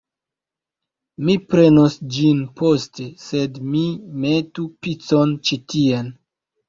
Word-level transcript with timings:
Mi 1.27 1.35
prenos 1.51 1.97
ĝin 2.15 2.41
poste, 2.61 3.05
sed 3.25 3.61
mi 3.75 3.85
metu 4.25 4.67
picon 4.87 5.37
ĉi 5.51 5.61
tien 5.75 6.11